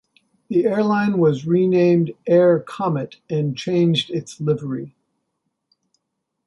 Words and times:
The 0.49 0.65
airline 0.65 1.19
was 1.19 1.45
renamed 1.45 2.15
'Air 2.25 2.59
Comet' 2.59 3.17
and 3.29 3.55
changed 3.55 4.09
its 4.09 4.39
livery. 4.41 4.95